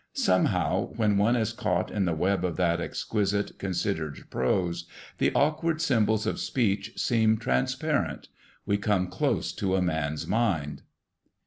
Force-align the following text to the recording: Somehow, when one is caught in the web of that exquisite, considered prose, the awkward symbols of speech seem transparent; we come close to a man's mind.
Somehow, 0.15 0.87
when 0.95 1.19
one 1.19 1.35
is 1.35 1.53
caught 1.53 1.91
in 1.91 2.05
the 2.05 2.15
web 2.15 2.43
of 2.43 2.57
that 2.57 2.81
exquisite, 2.81 3.59
considered 3.59 4.23
prose, 4.31 4.87
the 5.19 5.31
awkward 5.35 5.79
symbols 5.79 6.25
of 6.25 6.39
speech 6.39 6.93
seem 6.95 7.37
transparent; 7.37 8.27
we 8.65 8.77
come 8.77 9.05
close 9.05 9.53
to 9.53 9.75
a 9.75 9.81
man's 9.83 10.25
mind. 10.25 10.81